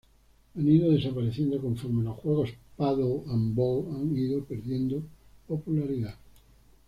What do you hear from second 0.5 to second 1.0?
Han ido